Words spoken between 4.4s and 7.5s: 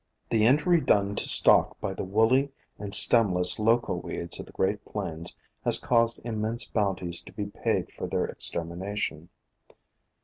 the Great Plains has caused immense bounties to be